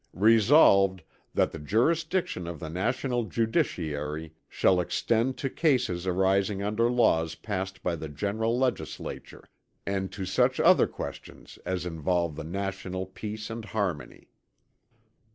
[0.17, 1.03] Resolved,
[1.35, 7.83] That the jurisdiction of the national judiciary shall extend to cases arising under laws passed
[7.83, 9.43] by the general legislature,
[9.85, 14.31] and to such other questions as involve the national peace and harmony."